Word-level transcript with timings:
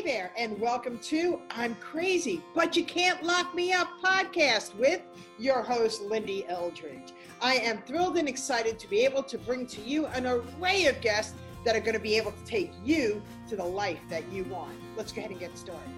Hey 0.00 0.12
there, 0.12 0.32
and 0.38 0.58
welcome 0.58 0.98
to 1.00 1.42
I'm 1.50 1.74
Crazy, 1.74 2.42
but 2.54 2.74
You 2.74 2.84
Can't 2.86 3.22
Lock 3.22 3.54
Me 3.54 3.74
Up 3.74 3.86
podcast 4.02 4.74
with 4.76 5.02
your 5.38 5.60
host, 5.60 6.00
Lindy 6.00 6.46
Eldridge. 6.48 7.12
I 7.42 7.56
am 7.56 7.82
thrilled 7.82 8.16
and 8.16 8.26
excited 8.26 8.78
to 8.78 8.88
be 8.88 9.04
able 9.04 9.22
to 9.24 9.36
bring 9.36 9.66
to 9.66 9.82
you 9.82 10.06
an 10.06 10.24
array 10.26 10.86
of 10.86 11.02
guests 11.02 11.34
that 11.66 11.76
are 11.76 11.80
going 11.80 11.92
to 11.92 12.00
be 12.00 12.16
able 12.16 12.32
to 12.32 12.44
take 12.46 12.72
you 12.82 13.20
to 13.46 13.56
the 13.56 13.64
life 13.64 14.00
that 14.08 14.26
you 14.32 14.44
want. 14.44 14.72
Let's 14.96 15.12
go 15.12 15.18
ahead 15.18 15.32
and 15.32 15.40
get 15.40 15.58
started. 15.58 15.92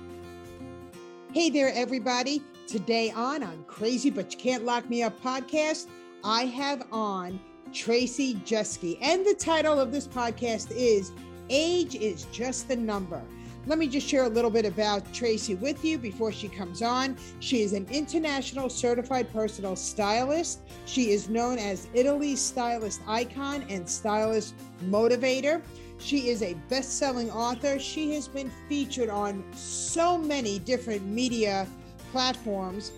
Hey 1.32 1.48
there, 1.48 1.70
everybody. 1.72 2.42
Today 2.66 3.12
on 3.12 3.44
I'm 3.44 3.62
Crazy, 3.68 4.10
but 4.10 4.32
You 4.32 4.38
Can't 4.40 4.64
Lock 4.64 4.90
Me 4.90 5.04
Up 5.04 5.22
podcast, 5.22 5.86
I 6.24 6.46
have 6.46 6.88
on 6.90 7.38
Tracy 7.72 8.34
Jeske. 8.34 8.98
And 9.00 9.24
the 9.24 9.34
title 9.34 9.78
of 9.78 9.92
this 9.92 10.08
podcast 10.08 10.72
is 10.72 11.12
Age 11.48 11.94
is 11.94 12.24
Just 12.32 12.66
the 12.66 12.74
Number. 12.74 13.22
Let 13.64 13.78
me 13.78 13.86
just 13.86 14.08
share 14.08 14.24
a 14.24 14.28
little 14.28 14.50
bit 14.50 14.64
about 14.64 15.14
Tracy 15.14 15.54
with 15.54 15.84
you 15.84 15.96
before 15.96 16.32
she 16.32 16.48
comes 16.48 16.82
on. 16.82 17.16
She 17.38 17.62
is 17.62 17.74
an 17.74 17.86
international 17.92 18.68
certified 18.68 19.32
personal 19.32 19.76
stylist. 19.76 20.62
She 20.84 21.12
is 21.12 21.28
known 21.28 21.58
as 21.58 21.86
Italy's 21.94 22.40
stylist 22.40 23.02
icon 23.06 23.64
and 23.68 23.88
stylist 23.88 24.54
motivator. 24.86 25.62
She 25.98 26.28
is 26.28 26.42
a 26.42 26.54
best 26.68 26.98
selling 26.98 27.30
author. 27.30 27.78
She 27.78 28.12
has 28.14 28.26
been 28.26 28.50
featured 28.68 29.08
on 29.08 29.44
so 29.52 30.18
many 30.18 30.58
different 30.58 31.06
media 31.06 31.68
platforms. 32.10 32.90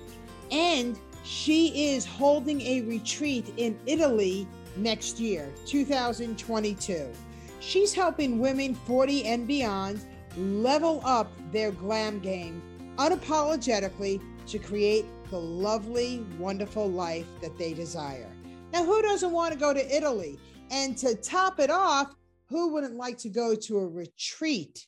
And 0.51 0.99
she 1.25 1.91
is 1.93 2.07
holding 2.07 2.63
a 2.63 2.81
retreat 2.83 3.53
in 3.59 3.79
Italy 3.85 4.49
next 4.79 5.21
year, 5.21 5.53
2022. 5.67 7.13
She's 7.61 7.93
helping 7.93 8.39
women 8.39 8.75
40 8.75 9.27
and 9.27 9.47
beyond 9.47 10.01
level 10.37 11.01
up 11.05 11.31
their 11.53 11.73
glam 11.73 12.19
game 12.19 12.63
unapologetically 12.97 14.21
to 14.47 14.59
create 14.59 15.05
the 15.31 15.39
lovely, 15.39 16.25
wonderful 16.39 16.89
life 16.89 17.27
that 17.41 17.57
they 17.59 17.75
desire. 17.75 18.31
Now, 18.73 18.85
who 18.85 19.03
doesn't 19.03 19.33
want 19.33 19.53
to 19.53 19.59
go 19.59 19.73
to 19.73 19.97
Italy? 19.97 20.39
And 20.71 20.97
to 20.99 21.15
top 21.15 21.61
it 21.61 21.71
off, 21.71 22.15
who 22.49 22.73
wouldn't 22.73 22.97
like 22.97 23.19
to 23.19 23.29
go 23.29 23.55
to 23.55 23.79
a 23.79 23.87
retreat 23.87 24.87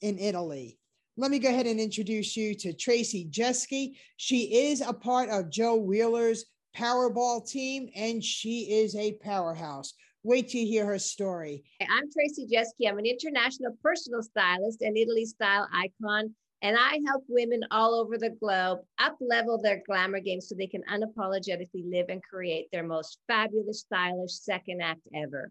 in 0.00 0.18
Italy? 0.18 0.78
Let 1.16 1.30
me 1.30 1.38
go 1.38 1.48
ahead 1.48 1.66
and 1.66 1.78
introduce 1.78 2.36
you 2.36 2.54
to 2.56 2.72
Tracy 2.72 3.28
Jeske. 3.30 3.94
She 4.16 4.68
is 4.68 4.80
a 4.80 4.92
part 4.92 5.28
of 5.28 5.50
Joe 5.50 5.76
Wheeler's 5.76 6.46
Powerball 6.76 7.46
team, 7.46 7.90
and 7.94 8.24
she 8.24 8.70
is 8.70 8.96
a 8.96 9.12
powerhouse. 9.22 9.92
Wait 10.24 10.48
till 10.48 10.60
you 10.60 10.68
hear 10.68 10.86
her 10.86 11.00
story. 11.00 11.64
I'm 11.80 12.10
Tracy 12.12 12.46
Jeske. 12.46 12.88
I'm 12.88 12.98
an 12.98 13.06
international 13.06 13.76
personal 13.82 14.22
stylist 14.22 14.80
and 14.80 14.96
Italy 14.96 15.24
style 15.24 15.66
icon. 15.74 16.34
And 16.62 16.76
I 16.78 17.00
help 17.08 17.24
women 17.28 17.62
all 17.72 17.96
over 17.96 18.16
the 18.16 18.30
globe 18.30 18.78
up 19.00 19.16
level 19.20 19.60
their 19.60 19.82
glamour 19.84 20.20
game 20.20 20.40
so 20.40 20.54
they 20.54 20.68
can 20.68 20.82
unapologetically 20.88 21.90
live 21.90 22.06
and 22.08 22.22
create 22.22 22.68
their 22.70 22.86
most 22.86 23.18
fabulous, 23.26 23.80
stylish 23.80 24.32
second 24.32 24.80
act 24.80 25.00
ever. 25.12 25.50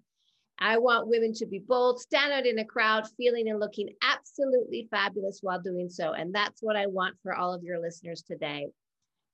I 0.58 0.78
want 0.78 1.09
women 1.09 1.33
to 1.33 1.45
be 1.45 1.59
bold, 1.59 2.00
stand 2.00 2.31
out 2.31 2.45
in 2.45 2.59
a 2.59 2.66
crowd, 2.66 3.03
feeling 3.17 3.50
and 3.50 3.59
looking 3.59 3.89
absolutely 4.02 4.88
fabulous 4.89 5.39
while 5.41 5.59
doing 5.59 5.89
so. 5.89 6.13
And 6.13 6.33
that's 6.33 6.61
what 6.61 6.78
I 6.78 6.88
want 6.88 7.16
for 7.23 7.35
all 7.35 7.53
of 7.53 7.63
your 7.63 7.81
listeners 7.81 8.22
today. 8.22 8.67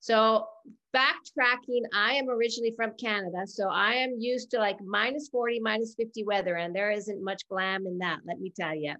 So 0.00 0.46
backtracking, 0.94 1.82
I 1.94 2.14
am 2.14 2.28
originally 2.28 2.72
from 2.76 2.92
Canada. 2.98 3.46
So 3.46 3.68
I 3.68 3.94
am 3.94 4.14
used 4.18 4.50
to 4.52 4.58
like 4.58 4.78
minus 4.84 5.28
40, 5.28 5.60
minus 5.60 5.94
50 5.94 6.24
weather, 6.24 6.56
and 6.56 6.74
there 6.74 6.90
isn't 6.90 7.22
much 7.22 7.42
glam 7.48 7.86
in 7.86 7.98
that, 7.98 8.20
let 8.26 8.40
me 8.40 8.52
tell 8.58 8.74
you. 8.74 8.94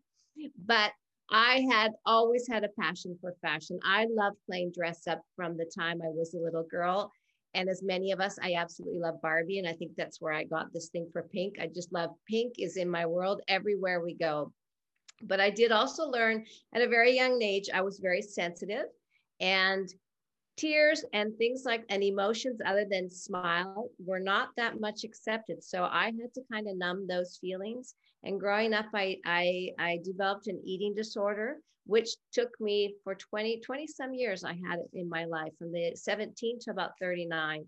But 0.66 0.92
I 1.30 1.66
had 1.70 1.92
always 2.06 2.46
had 2.48 2.64
a 2.64 2.80
passion 2.80 3.16
for 3.20 3.34
fashion. 3.42 3.78
I 3.84 4.06
loved 4.10 4.38
playing 4.46 4.72
dress 4.74 5.06
up 5.06 5.20
from 5.36 5.56
the 5.56 5.70
time 5.78 6.00
I 6.02 6.08
was 6.08 6.34
a 6.34 6.38
little 6.38 6.64
girl. 6.64 7.12
And 7.54 7.68
as 7.68 7.82
many 7.82 8.12
of 8.12 8.20
us, 8.20 8.38
I 8.42 8.54
absolutely 8.54 9.00
love 9.00 9.20
Barbie. 9.20 9.58
And 9.58 9.68
I 9.68 9.72
think 9.72 9.92
that's 9.96 10.20
where 10.20 10.32
I 10.32 10.44
got 10.44 10.72
this 10.72 10.88
thing 10.88 11.08
for 11.12 11.22
pink. 11.22 11.56
I 11.60 11.66
just 11.66 11.92
love 11.92 12.10
pink 12.28 12.54
is 12.58 12.76
in 12.76 12.88
my 12.88 13.04
world 13.06 13.42
everywhere 13.48 14.00
we 14.00 14.14
go. 14.14 14.52
But 15.22 15.40
I 15.40 15.50
did 15.50 15.72
also 15.72 16.04
learn 16.04 16.44
at 16.74 16.82
a 16.82 16.88
very 16.88 17.14
young 17.14 17.42
age, 17.42 17.68
I 17.72 17.82
was 17.82 17.98
very 17.98 18.22
sensitive. 18.22 18.86
And 19.40 19.88
tears 20.58 21.04
and 21.12 21.36
things 21.36 21.62
like 21.64 21.84
and 21.88 22.02
emotions 22.02 22.60
other 22.66 22.84
than 22.90 23.08
smile 23.08 23.88
were 24.04 24.20
not 24.20 24.48
that 24.56 24.80
much 24.80 25.04
accepted. 25.04 25.62
So 25.62 25.84
i 25.84 26.06
had 26.06 26.34
to 26.34 26.42
kind 26.52 26.68
of 26.68 26.76
numb 26.76 27.06
those 27.06 27.38
feelings. 27.40 27.94
And 28.24 28.40
growing 28.40 28.74
up 28.74 28.86
i 28.94 29.16
i, 29.24 29.70
I 29.78 30.00
developed 30.04 30.48
an 30.48 30.60
eating 30.64 30.94
disorder 30.94 31.58
which 31.86 32.10
took 32.32 32.50
me 32.60 32.94
for 33.02 33.14
20 33.14 33.60
20 33.60 33.86
some 33.86 34.12
years 34.12 34.44
i 34.44 34.52
had 34.68 34.80
it 34.80 34.90
in 34.92 35.08
my 35.08 35.24
life 35.24 35.52
from 35.58 35.72
the 35.72 35.92
17 35.94 36.58
to 36.60 36.70
about 36.70 36.90
39 37.00 37.66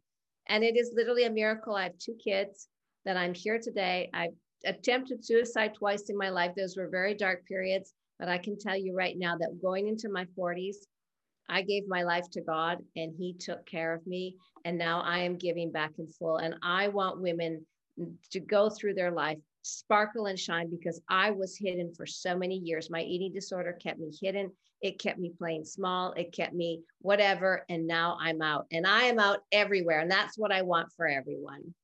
and 0.49 0.65
it 0.65 0.77
is 0.77 0.93
literally 0.97 1.25
a 1.25 1.31
miracle. 1.31 1.77
I 1.77 1.85
have 1.85 1.99
two 1.99 2.17
kids 2.23 2.69
that 3.05 3.17
i'm 3.17 3.35
here 3.35 3.59
today. 3.63 4.11
I've 4.13 4.35
attempted 4.67 5.25
suicide 5.25 5.75
twice 5.75 6.11
in 6.11 6.19
my 6.19 6.29
life. 6.29 6.53
Those 6.57 6.77
were 6.77 6.89
very 6.89 7.15
dark 7.15 7.47
periods 7.47 7.95
but 8.21 8.29
i 8.29 8.39
can 8.39 8.57
tell 8.57 8.77
you 8.77 8.95
right 8.95 9.17
now 9.19 9.37
that 9.37 9.63
going 9.63 9.89
into 9.89 10.09
my 10.09 10.27
40s 10.39 10.77
I 11.51 11.63
gave 11.63 11.89
my 11.89 12.05
life 12.05 12.31
to 12.31 12.41
God 12.41 12.79
and 12.97 13.13
He 13.17 13.35
took 13.35 13.67
care 13.67 13.93
of 13.93 14.07
me. 14.07 14.37
And 14.65 14.79
now 14.79 15.01
I 15.01 15.19
am 15.19 15.37
giving 15.37 15.73
back 15.73 15.93
in 15.99 16.07
full. 16.07 16.37
And 16.37 16.55
I 16.63 16.89
want 16.89 17.21
women 17.21 17.67
to 18.31 18.41
go 18.41 18.71
through 18.71 18.95
their 18.95 19.11
life, 19.11 19.39
sparkle 19.63 20.27
and 20.27 20.39
shine 20.39 20.71
because 20.71 21.01
I 21.09 21.33
was 21.33 21.57
hidden 21.57 21.93
for 21.95 22.07
so 22.07 22.37
many 22.37 22.57
years. 22.57 22.91
My 22.91 23.03
eating 23.03 23.33
disorder 23.33 23.73
kept 23.73 23.99
me 23.99 24.11
hidden. 24.21 24.53
It 24.81 24.99
kept 24.99 25.19
me 25.19 25.33
playing 25.37 25.65
small. 25.65 26.13
It 26.13 26.33
kept 26.33 26.55
me 26.55 26.81
whatever. 27.01 27.65
And 27.69 27.87
now 27.87 28.17
I'm 28.21 28.41
out 28.41 28.67
and 28.73 28.87
I 28.87 29.03
am 29.03 29.19
out 29.19 29.41
everywhere. 29.53 30.01
And 30.01 30.11
that's 30.11 30.39
what 30.39 30.53
I 30.53 30.63
want 30.63 30.91
for 30.97 31.07
everyone. 31.07 31.75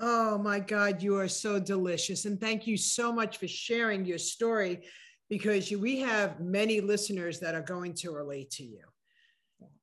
Oh 0.00 0.38
my 0.38 0.60
God, 0.60 1.02
you 1.02 1.16
are 1.16 1.28
so 1.28 1.58
delicious. 1.58 2.24
And 2.24 2.40
thank 2.40 2.66
you 2.66 2.76
so 2.76 3.12
much 3.12 3.38
for 3.38 3.48
sharing 3.48 4.04
your 4.04 4.18
story 4.18 4.82
because 5.28 5.70
you, 5.70 5.78
we 5.78 6.00
have 6.00 6.40
many 6.40 6.80
listeners 6.80 7.40
that 7.40 7.54
are 7.54 7.62
going 7.62 7.94
to 7.94 8.10
relate 8.10 8.50
to 8.52 8.64
you. 8.64 8.82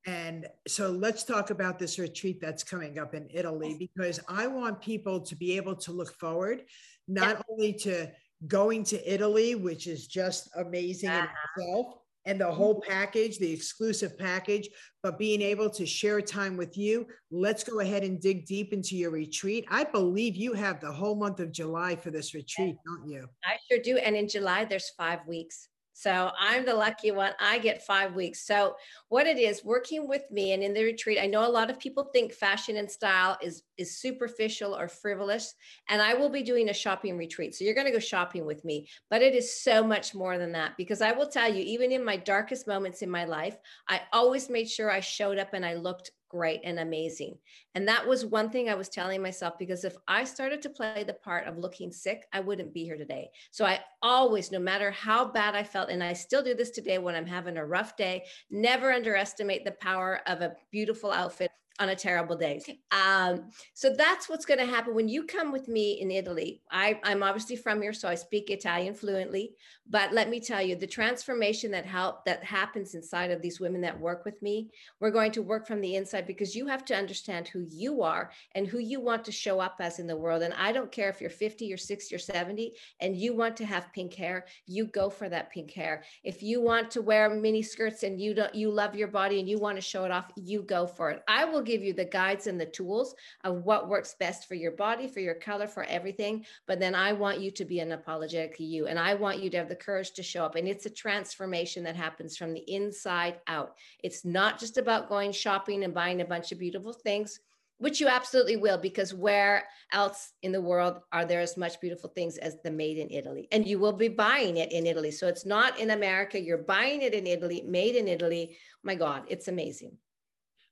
And 0.06 0.46
so 0.68 0.90
let's 0.90 1.24
talk 1.24 1.50
about 1.50 1.78
this 1.78 1.98
retreat 1.98 2.40
that's 2.40 2.62
coming 2.62 2.98
up 2.98 3.14
in 3.14 3.28
Italy 3.32 3.76
because 3.78 4.20
I 4.28 4.46
want 4.46 4.80
people 4.80 5.20
to 5.20 5.34
be 5.34 5.56
able 5.56 5.74
to 5.76 5.92
look 5.92 6.12
forward, 6.14 6.62
not 7.08 7.36
yeah. 7.36 7.42
only 7.50 7.72
to 7.72 8.10
going 8.46 8.84
to 8.84 9.12
Italy, 9.12 9.56
which 9.56 9.86
is 9.86 10.06
just 10.06 10.48
amazing 10.56 11.10
uh-huh. 11.10 11.26
in 11.56 11.62
itself, 11.62 11.94
and 12.26 12.40
the 12.40 12.50
whole 12.50 12.80
package, 12.80 13.38
the 13.38 13.52
exclusive 13.52 14.18
package, 14.18 14.68
but 15.02 15.18
being 15.18 15.40
able 15.40 15.70
to 15.70 15.86
share 15.86 16.20
time 16.20 16.56
with 16.56 16.76
you. 16.76 17.06
Let's 17.30 17.64
go 17.64 17.80
ahead 17.80 18.02
and 18.02 18.20
dig 18.20 18.44
deep 18.46 18.72
into 18.72 18.96
your 18.96 19.12
retreat. 19.12 19.64
I 19.70 19.84
believe 19.84 20.36
you 20.36 20.52
have 20.52 20.80
the 20.80 20.92
whole 20.92 21.14
month 21.14 21.40
of 21.40 21.52
July 21.52 21.96
for 21.96 22.10
this 22.10 22.34
retreat, 22.34 22.76
don't 22.84 23.08
you? 23.08 23.26
I 23.44 23.56
sure 23.70 23.80
do. 23.82 23.96
And 23.98 24.16
in 24.16 24.28
July, 24.28 24.64
there's 24.64 24.90
five 24.98 25.20
weeks. 25.26 25.68
So 25.98 26.30
I'm 26.38 26.66
the 26.66 26.74
lucky 26.74 27.10
one. 27.10 27.32
I 27.40 27.58
get 27.58 27.86
five 27.86 28.14
weeks. 28.14 28.46
So 28.46 28.76
what 29.08 29.26
it 29.26 29.38
is 29.38 29.64
working 29.64 30.06
with 30.06 30.30
me 30.30 30.52
and 30.52 30.62
in 30.62 30.74
the 30.74 30.84
retreat, 30.84 31.18
I 31.18 31.26
know 31.26 31.48
a 31.48 31.48
lot 31.48 31.70
of 31.70 31.78
people 31.78 32.10
think 32.12 32.34
fashion 32.34 32.76
and 32.76 32.90
style 32.90 33.38
is 33.42 33.62
is 33.78 33.98
superficial 33.98 34.76
or 34.76 34.88
frivolous, 34.88 35.54
and 35.88 36.02
I 36.02 36.12
will 36.12 36.28
be 36.28 36.42
doing 36.42 36.68
a 36.68 36.74
shopping 36.74 37.16
retreat. 37.16 37.54
So 37.54 37.64
you're 37.64 37.74
going 37.74 37.86
to 37.86 37.92
go 37.94 37.98
shopping 37.98 38.44
with 38.44 38.62
me, 38.62 38.86
but 39.08 39.22
it 39.22 39.34
is 39.34 39.62
so 39.62 39.82
much 39.82 40.14
more 40.14 40.36
than 40.36 40.52
that 40.52 40.76
because 40.76 41.00
I 41.00 41.12
will 41.12 41.28
tell 41.28 41.50
you, 41.50 41.62
even 41.62 41.90
in 41.92 42.04
my 42.04 42.18
darkest 42.18 42.66
moments 42.66 43.00
in 43.00 43.08
my 43.08 43.24
life, 43.24 43.56
I 43.88 44.02
always 44.12 44.50
made 44.50 44.68
sure 44.68 44.90
I 44.90 45.00
showed 45.00 45.38
up 45.38 45.54
and 45.54 45.64
I 45.64 45.74
looked 45.74 46.10
great 46.28 46.60
and 46.64 46.78
amazing. 46.78 47.36
And 47.74 47.86
that 47.88 48.06
was 48.06 48.24
one 48.24 48.50
thing 48.50 48.68
I 48.68 48.74
was 48.74 48.88
telling 48.88 49.22
myself 49.22 49.58
because 49.58 49.84
if 49.84 49.96
I 50.08 50.24
started 50.24 50.62
to 50.62 50.70
play 50.70 51.04
the 51.04 51.14
part 51.14 51.46
of 51.46 51.58
looking 51.58 51.92
sick, 51.92 52.26
I 52.32 52.40
wouldn't 52.40 52.74
be 52.74 52.84
here 52.84 52.96
today. 52.96 53.30
So 53.50 53.64
I 53.64 53.80
always, 54.02 54.50
no 54.50 54.58
matter 54.58 54.90
how 54.90 55.26
bad 55.26 55.54
I 55.54 55.62
felt, 55.62 55.90
and 55.90 56.02
I 56.02 56.12
still 56.12 56.42
do 56.42 56.54
this 56.54 56.70
today 56.70 56.98
when 56.98 57.14
I'm 57.14 57.26
having 57.26 57.56
a 57.56 57.66
rough 57.66 57.96
day, 57.96 58.24
never 58.50 58.92
underestimate 58.92 59.64
the 59.64 59.72
power 59.72 60.20
of 60.26 60.40
a 60.40 60.54
beautiful 60.70 61.12
outfit 61.12 61.50
on 61.78 61.90
a 61.90 61.96
terrible 61.96 62.36
day. 62.36 62.60
Um, 62.90 63.50
so 63.74 63.90
that's 63.90 64.28
what's 64.28 64.46
going 64.46 64.60
to 64.60 64.66
happen 64.66 64.94
when 64.94 65.08
you 65.08 65.24
come 65.24 65.52
with 65.52 65.68
me 65.68 66.00
in 66.00 66.10
Italy. 66.10 66.62
I, 66.70 66.98
I'm 67.04 67.22
obviously 67.22 67.56
from 67.56 67.82
here, 67.82 67.92
so 67.92 68.08
I 68.08 68.14
speak 68.14 68.50
Italian 68.50 68.94
fluently. 68.94 69.54
But 69.88 70.12
let 70.12 70.28
me 70.28 70.40
tell 70.40 70.60
you, 70.60 70.74
the 70.74 70.86
transformation 70.86 71.70
that 71.70 71.86
help 71.86 72.24
that 72.24 72.42
happens 72.42 72.94
inside 72.94 73.30
of 73.30 73.40
these 73.40 73.60
women 73.60 73.80
that 73.82 73.98
work 73.98 74.24
with 74.24 74.40
me, 74.42 74.70
we're 74.98 75.10
going 75.10 75.30
to 75.32 75.42
work 75.42 75.66
from 75.66 75.80
the 75.80 75.94
inside 75.94 76.26
because 76.26 76.56
you 76.56 76.66
have 76.66 76.84
to 76.86 76.96
understand 76.96 77.46
who 77.46 77.66
you 77.70 78.02
are 78.02 78.32
and 78.54 78.66
who 78.66 78.78
you 78.78 79.00
want 79.00 79.24
to 79.24 79.32
show 79.32 79.60
up 79.60 79.76
as 79.80 80.00
in 80.00 80.06
the 80.08 80.16
world. 80.16 80.42
And 80.42 80.54
I 80.54 80.72
don't 80.72 80.90
care 80.90 81.08
if 81.08 81.20
you're 81.20 81.30
50 81.30 81.72
or 81.72 81.76
60 81.76 82.14
or 82.14 82.18
70 82.18 82.72
and 83.00 83.16
you 83.16 83.36
want 83.36 83.56
to 83.58 83.64
have 83.64 83.92
pink 83.92 84.14
hair, 84.14 84.46
you 84.66 84.86
go 84.86 85.08
for 85.08 85.28
that 85.28 85.50
pink 85.50 85.72
hair. 85.72 86.02
If 86.24 86.42
you 86.42 86.60
want 86.60 86.90
to 86.92 87.02
wear 87.02 87.30
mini 87.30 87.62
skirts 87.62 88.02
and 88.02 88.20
you 88.20 88.34
don't 88.34 88.54
you 88.54 88.70
love 88.70 88.96
your 88.96 89.08
body 89.08 89.38
and 89.38 89.48
you 89.48 89.58
want 89.58 89.76
to 89.76 89.82
show 89.82 90.04
it 90.04 90.10
off, 90.10 90.32
you 90.36 90.62
go 90.62 90.86
for 90.86 91.10
it. 91.10 91.22
I 91.28 91.44
will 91.44 91.62
give 91.66 91.82
you 91.82 91.92
the 91.92 92.04
guides 92.04 92.46
and 92.46 92.60
the 92.60 92.66
tools 92.66 93.14
of 93.44 93.64
what 93.64 93.88
works 93.88 94.14
best 94.18 94.48
for 94.48 94.54
your 94.54 94.72
body, 94.72 95.08
for 95.08 95.20
your 95.20 95.34
color, 95.34 95.66
for 95.66 95.84
everything. 95.84 96.44
But 96.66 96.80
then 96.80 96.94
I 96.94 97.12
want 97.12 97.40
you 97.40 97.50
to 97.50 97.64
be 97.64 97.80
an 97.80 97.92
apologetic 97.92 98.56
you. 98.58 98.86
And 98.86 98.98
I 98.98 99.14
want 99.14 99.42
you 99.42 99.50
to 99.50 99.56
have 99.58 99.68
the 99.68 99.76
courage 99.76 100.12
to 100.12 100.22
show 100.22 100.44
up. 100.44 100.54
And 100.54 100.68
it's 100.68 100.86
a 100.86 100.90
transformation 100.90 101.84
that 101.84 101.96
happens 101.96 102.36
from 102.36 102.54
the 102.54 102.64
inside 102.72 103.40
out. 103.46 103.74
It's 104.02 104.24
not 104.24 104.58
just 104.58 104.78
about 104.78 105.08
going 105.08 105.32
shopping 105.32 105.84
and 105.84 105.92
buying 105.92 106.20
a 106.20 106.24
bunch 106.24 106.52
of 106.52 106.58
beautiful 106.58 106.92
things 106.92 107.40
which 107.78 108.00
you 108.00 108.08
absolutely 108.08 108.56
will 108.56 108.78
because 108.78 109.12
where 109.12 109.64
else 109.92 110.32
in 110.42 110.52
the 110.52 110.60
world 110.60 111.00
are 111.12 111.24
there 111.24 111.40
as 111.40 111.56
much 111.56 111.80
beautiful 111.80 112.10
things 112.10 112.38
as 112.38 112.56
the 112.62 112.70
made 112.70 112.98
in 112.98 113.10
italy 113.10 113.48
and 113.52 113.66
you 113.66 113.78
will 113.78 113.92
be 113.92 114.08
buying 114.08 114.56
it 114.56 114.72
in 114.72 114.86
italy 114.86 115.10
so 115.10 115.26
it's 115.26 115.46
not 115.46 115.78
in 115.78 115.90
america 115.90 116.40
you're 116.40 116.58
buying 116.58 117.02
it 117.02 117.14
in 117.14 117.26
italy 117.26 117.62
made 117.66 117.94
in 117.94 118.08
italy 118.08 118.56
my 118.82 118.94
god 118.94 119.24
it's 119.28 119.48
amazing 119.48 119.96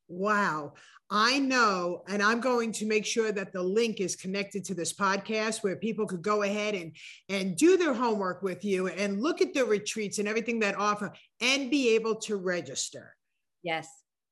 wow. 0.09 0.75
I 1.11 1.39
know 1.39 2.03
and 2.09 2.23
i'm 2.23 2.41
going 2.41 2.73
to 2.73 2.87
make 2.87 3.05
sure 3.05 3.31
that 3.31 3.53
the 3.53 3.63
link 3.63 4.01
is 4.01 4.17
connected 4.17 4.65
to 4.65 4.75
this 4.75 4.95
podcast 4.95 5.63
where 5.63 5.77
people 5.77 6.07
could 6.07 6.23
go 6.23 6.43
ahead 6.43 6.75
and 6.75 6.97
and 7.29 7.57
do 7.57 7.77
their 7.77 7.93
homework 7.93 8.43
with 8.43 8.65
you 8.65 8.89
and 8.89 9.21
look 9.23 9.43
at 9.43 9.53
the 9.53 9.65
retreats 9.65 10.19
and 10.19 10.27
everything 10.27 10.59
that 10.61 10.77
offer 10.77 11.13
and 11.43 11.71
be 11.71 11.95
able 11.95 12.17
to 12.17 12.37
register. 12.37 13.15
Yes 13.63 13.87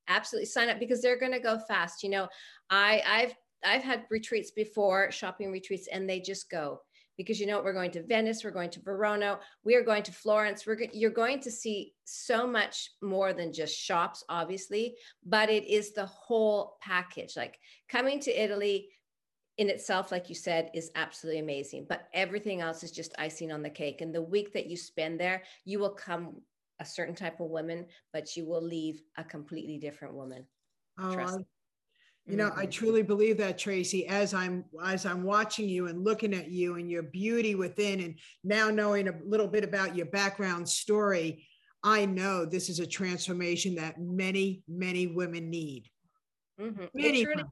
absolutely. 0.08 0.46
Sign 0.46 0.68
up 0.68 0.80
because 0.80 1.00
they're 1.00 1.18
going 1.18 1.32
to 1.32 1.40
go 1.40 1.58
fast. 1.58 2.02
You 2.02 2.10
know 2.10 2.28
i 2.70 3.02
i've 3.06 3.34
i've 3.64 3.82
had 3.82 4.04
retreats 4.10 4.50
before 4.50 5.12
shopping 5.12 5.52
retreats 5.52 5.88
and 5.92 6.08
they 6.08 6.20
just 6.20 6.50
go 6.50 6.80
because 7.16 7.40
you 7.40 7.46
know 7.46 7.60
we're 7.62 7.72
going 7.72 7.90
to 7.90 8.02
venice 8.02 8.44
we're 8.44 8.50
going 8.50 8.70
to 8.70 8.80
verona 8.80 9.38
we 9.64 9.74
are 9.74 9.82
going 9.82 10.02
to 10.02 10.12
florence 10.12 10.66
we're 10.66 10.78
you're 10.92 11.10
going 11.10 11.40
to 11.40 11.50
see 11.50 11.92
so 12.04 12.46
much 12.46 12.90
more 13.02 13.32
than 13.32 13.52
just 13.52 13.76
shops 13.76 14.24
obviously 14.28 14.94
but 15.26 15.50
it 15.50 15.64
is 15.64 15.92
the 15.92 16.06
whole 16.06 16.76
package 16.80 17.36
like 17.36 17.58
coming 17.88 18.18
to 18.20 18.30
italy 18.30 18.88
in 19.58 19.68
itself 19.68 20.10
like 20.10 20.28
you 20.28 20.34
said 20.34 20.70
is 20.74 20.90
absolutely 20.94 21.40
amazing 21.40 21.84
but 21.88 22.08
everything 22.14 22.60
else 22.60 22.82
is 22.82 22.90
just 22.90 23.14
icing 23.18 23.52
on 23.52 23.62
the 23.62 23.70
cake 23.70 24.00
and 24.00 24.14
the 24.14 24.22
week 24.22 24.52
that 24.52 24.66
you 24.66 24.76
spend 24.76 25.20
there 25.20 25.42
you 25.64 25.78
will 25.78 25.90
come 25.90 26.36
a 26.82 26.84
certain 26.84 27.14
type 27.14 27.40
of 27.40 27.48
woman, 27.48 27.86
but 28.12 28.36
you 28.36 28.44
will 28.44 28.60
leave 28.60 29.00
a 29.16 29.24
completely 29.24 29.78
different 29.78 30.14
woman. 30.14 30.44
Oh, 30.98 31.14
Trust. 31.14 31.38
You 32.26 32.36
know, 32.36 32.50
mm-hmm. 32.50 32.60
I 32.60 32.66
truly 32.66 33.02
believe 33.02 33.38
that, 33.38 33.58
Tracy. 33.58 34.06
As 34.06 34.32
I'm 34.32 34.64
as 34.84 35.06
I'm 35.06 35.24
watching 35.24 35.68
you 35.68 35.88
and 35.88 36.04
looking 36.04 36.34
at 36.34 36.50
you 36.50 36.76
and 36.76 36.90
your 36.90 37.02
beauty 37.02 37.54
within, 37.54 38.00
and 38.00 38.18
now 38.44 38.70
knowing 38.70 39.08
a 39.08 39.14
little 39.26 39.48
bit 39.48 39.64
about 39.64 39.96
your 39.96 40.06
background 40.06 40.68
story, 40.68 41.46
I 41.82 42.06
know 42.06 42.44
this 42.44 42.68
is 42.68 42.78
a 42.78 42.86
transformation 42.86 43.74
that 43.74 44.00
many, 44.00 44.62
many 44.68 45.08
women 45.08 45.50
need. 45.50 45.90
Mm-hmm. 46.60 46.84
Many. 46.94 47.26
Really, 47.26 47.44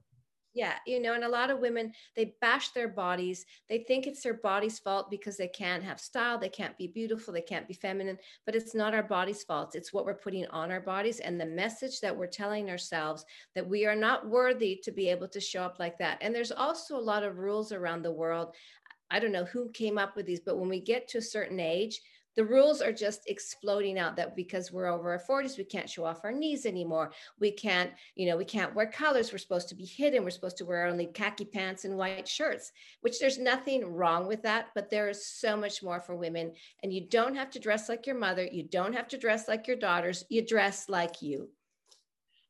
yeah, 0.53 0.75
you 0.87 1.01
know, 1.01 1.15
and 1.15 1.25
a 1.25 1.29
lot 1.29 1.51
of 1.51 1.61
women, 1.61 1.93
they 2.17 2.35
bash 2.41 2.71
their 2.71 2.89
bodies. 2.89 3.47
They 3.69 3.85
think 3.87 4.07
it's 4.07 4.23
their 4.23 4.35
body's 4.35 4.79
fault 4.79 5.11
because 5.11 5.37
they 5.37 5.49
can't 5.49 5.85
have 5.85 6.01
style, 6.01 6.39
they 6.39 6.49
can't 6.49 6.77
be 6.77 6.89
beautiful, 6.89 7.33
they 7.33 7.41
can't 7.41 7.69
be 7.69 7.75
feminine, 7.75 8.19
but 8.47 8.57
it's 8.57 8.75
not 8.75 8.95
our 8.95 9.03
body's 9.03 9.45
fault. 9.45 9.77
It's 9.77 9.93
what 9.93 10.05
we're 10.05 10.15
putting 10.15 10.47
on 10.47 10.73
our 10.73 10.81
bodies 10.81 11.21
and 11.21 11.41
the 11.41 11.47
message 11.47 12.01
that 12.01 12.17
we're 12.17 12.27
telling 12.27 12.69
ourselves 12.69 13.25
that 13.55 13.69
we 13.69 13.87
are 13.87 13.97
not 13.97 14.29
worthy 14.29 14.81
to 14.83 14.91
be 14.91 15.09
able 15.09 15.29
to 15.29 15.41
show 15.41 15.63
up 15.63 15.79
like 15.79 15.99
that. 15.99 16.19
And 16.21 16.35
there's 16.35 16.53
also 16.53 16.97
a 16.97 17.01
lot 17.01 17.23
of 17.23 17.39
rules 17.39 17.71
around 17.71 18.03
the 18.03 18.13
world. 18.13 18.55
I 19.11 19.21
don't 19.21 19.33
know 19.33 19.45
who 19.45 19.71
came 19.71 19.99
up 19.99 20.17
with 20.17 20.27
these, 20.27 20.41
but 20.41 20.59
when 20.59 20.69
we 20.69 20.81
get 20.81 21.09
to 21.09 21.19
a 21.19 21.23
certain 21.23 21.61
age, 21.61 22.01
the 22.37 22.45
rules 22.45 22.81
are 22.81 22.93
just 22.93 23.29
exploding 23.29 23.99
out 23.99 24.17
that 24.17 24.37
because 24.37 24.73
we're 24.73 24.87
over 24.87 25.11
our 25.11 25.19
40s 25.19 25.59
we 25.59 25.65
can't 25.65 25.89
show 25.89 26.05
off 26.05 26.25
our 26.25 26.33
knees 26.33 26.67
anymore. 26.67 27.13
We 27.39 27.51
can't 27.51 27.91
you 28.15 28.29
know 28.29 28.37
we 28.37 28.45
can't 28.45 28.75
wear 28.75 28.87
colors 28.87 29.33
we're 29.33 29.39
supposed 29.39 29.69
to 29.71 29.75
be 29.75 29.85
hidden. 29.85 30.25
We're 30.25 30.31
supposed 30.31 30.59
to 30.59 30.65
wear 30.65 30.87
only 30.87 31.07
khaki 31.07 31.45
pants 31.45 31.85
and 31.85 31.97
white 31.97 32.29
shirts 32.29 32.73
which 33.01 33.19
there's 33.19 33.39
nothing 33.39 33.85
wrong 33.85 34.27
with 34.27 34.43
that 34.43 34.69
but 34.75 34.91
there 34.91 35.09
is 35.09 35.27
so 35.27 35.57
much 35.57 35.83
more 35.83 36.01
for 36.01 36.17
women. 36.17 36.53
And 36.83 36.93
you 36.93 37.09
don't 37.09 37.35
have 37.35 37.51
to 37.51 37.59
dress 37.59 37.89
like 37.89 38.07
your 38.07 38.17
mother. 38.17 38.45
You 38.45 38.65
don't 38.65 38.95
have 38.95 39.09
to 39.09 39.19
dress 39.19 39.49
like 39.49 39.67
your 39.67 39.77
daughters. 39.77 40.25
You 40.29 40.47
dress 40.47 40.89
like 40.89 41.23
you 41.23 41.49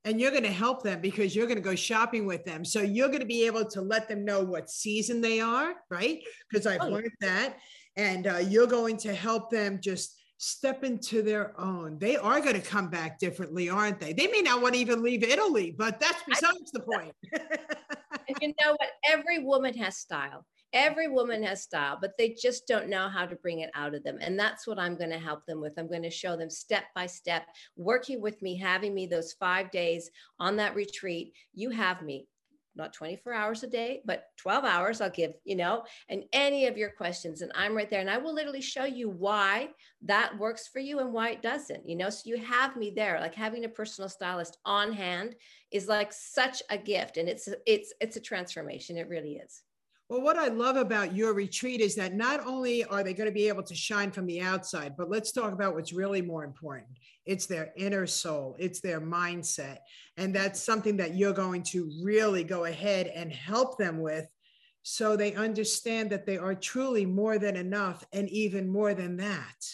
and 0.05 0.21
you're 0.21 0.31
going 0.31 0.45
to 0.45 0.53
help 0.53 0.83
them 0.83 1.01
because 1.01 1.37
you're 1.37 1.47
going 1.47 1.59
to 1.59 1.63
go 1.63 1.75
shopping 1.75 2.27
with 2.27 2.45
them. 2.45 2.65
So 2.65 2.81
you're 2.81 3.09
going 3.09 3.21
to 3.21 3.27
be 3.27 3.47
able 3.47 3.65
to 3.67 3.81
let 3.83 4.09
them 4.09 4.25
know 4.25 4.43
what 4.43 4.71
season 4.71 5.21
they 5.21 5.41
are, 5.41 5.75
right? 5.91 6.21
Because 6.49 6.67
I've 6.67 6.81
oh, 6.83 6.89
learned 6.89 7.11
that 7.21 7.57
and 7.97 8.27
uh, 8.27 8.39
you're 8.39 8.67
going 8.67 8.97
to 8.99 9.15
help 9.15 9.51
them 9.51 9.79
just 9.83 10.17
step 10.39 10.85
into 10.85 11.21
their 11.21 11.59
own. 11.61 11.99
They 11.99 12.17
are 12.17 12.41
going 12.41 12.55
to 12.55 12.67
come 12.67 12.89
back 12.89 13.19
differently, 13.19 13.69
aren't 13.69 14.01
they? 14.01 14.15
They 14.15 14.27
may 14.27 14.41
not 14.41 14.63
want 14.63 14.75
to 14.75 14.81
even 14.81 15.03
leave 15.03 15.23
Italy, 15.23 15.75
but 15.77 16.01
that's 16.01 16.23
besides 16.27 16.73
the 16.73 16.81
point. 16.81 17.13
and 17.33 18.37
you 18.41 18.49
know 18.61 18.71
what? 18.71 18.89
Every 19.07 19.45
woman 19.45 19.75
has 19.75 19.99
style. 19.99 20.47
Every 20.73 21.09
woman 21.09 21.43
has 21.43 21.63
style, 21.63 21.99
but 22.01 22.17
they 22.17 22.37
just 22.41 22.67
don't 22.67 22.89
know 22.89 23.09
how 23.09 23.27
to 23.27 23.37
bring 23.37 23.61
it 23.61 23.71
out 23.75 23.95
of 23.95 24.05
them. 24.05 24.19
And 24.21 24.39
that's 24.39 24.67
what 24.67 24.79
I'm 24.79 24.97
going 24.97 25.11
to 25.11 25.19
help 25.19 25.45
them 25.47 25.61
with. 25.61 25.79
I'm 25.79 25.89
going 25.89 26.03
to 26.03 26.11
show 26.11 26.37
them 26.37 26.51
step 26.51 26.85
by 26.95 27.07
step, 27.07 27.45
working 27.77 28.21
with 28.21 28.41
me, 28.43 28.57
having 28.57 28.95
me 28.95 29.07
those 29.07 29.33
five 29.33 29.71
days 29.71 30.11
on 30.39 30.57
that 30.57 30.75
retreat. 30.75 31.35
You 31.55 31.71
have 31.71 32.03
me 32.03 32.27
not 32.77 32.93
24 32.93 33.33
hours 33.33 33.63
a 33.63 33.67
day, 33.67 34.01
but 34.05 34.27
12 34.37 34.65
hours 34.65 35.01
I'll 35.01 35.11
give, 35.11 35.33
you 35.45 35.57
know, 35.57 35.85
and 36.09 36.25
any 36.33 36.67
of 36.67 36.77
your 36.77 36.91
questions. 36.91 37.43
And 37.43 37.53
I'm 37.55 37.77
right 37.77 37.91
there. 37.91 38.01
And 38.01 38.11
I 38.11 38.19
will 38.19 38.35
literally 38.35 38.61
show 38.61 38.85
you 38.85 39.11
why 39.11 39.71
that 40.03 40.37
works 40.39 40.69
for 40.69 40.79
you 40.79 41.01
and 41.01 41.13
why 41.13 41.31
it 41.31 41.43
doesn't, 41.43 41.89
you 41.89 41.97
know. 41.97 42.11
So 42.11 42.23
you 42.25 42.39
have 42.39 42.77
me 42.77 42.93
there. 42.95 43.21
Like 43.21 43.35
having 43.35 43.65
a 43.65 43.69
personal 43.69 44.09
stylist 44.09 44.59
on 44.65 44.93
hand 44.93 45.35
is 45.71 45.89
like 45.89 46.13
such 46.13 46.63
a 46.71 46.79
gift. 46.79 47.17
And 47.17 47.29
it's 47.29 47.49
it's 47.67 47.93
it's 48.01 48.17
a 48.17 48.21
transformation. 48.21 48.97
It 48.97 49.09
really 49.09 49.35
is. 49.35 49.63
Well, 50.11 50.23
what 50.23 50.37
I 50.37 50.49
love 50.49 50.75
about 50.75 51.15
your 51.15 51.35
retreat 51.35 51.81
is 51.81 51.95
that 51.95 52.15
not 52.15 52.45
only 52.45 52.83
are 52.83 53.05
they 53.05 53.15
going 53.15 53.29
to 53.29 53.33
be 53.33 53.47
able 53.47 53.63
to 53.63 53.77
shine 53.77 54.11
from 54.11 54.27
the 54.27 54.41
outside, 54.41 54.97
but 54.99 55.09
let's 55.09 55.31
talk 55.31 55.53
about 55.53 55.77
what's 55.77 55.93
really 55.93 56.21
more 56.21 56.43
important. 56.43 56.99
It's 57.27 57.47
their 57.47 57.73
inner 57.77 58.09
soul, 58.09 58.57
it's 58.59 58.81
their 58.81 59.01
mindset. 59.01 59.79
And 60.17 60.35
that's 60.35 60.61
something 60.61 60.97
that 60.97 61.15
you're 61.15 61.33
going 61.33 61.63
to 61.65 61.93
really 62.03 62.43
go 62.43 62.65
ahead 62.65 63.07
and 63.07 63.33
help 63.33 63.79
them 63.79 64.01
with 64.01 64.27
so 64.83 65.15
they 65.15 65.35
understand 65.35 66.11
that 66.11 66.27
they 66.27 66.39
are 66.39 66.57
truly 66.57 67.07
more 67.07 67.39
than 67.39 67.55
enough 67.55 68.05
and 68.13 68.29
even 68.31 68.69
more 68.69 68.95
than 68.95 69.17
that. 69.19 69.65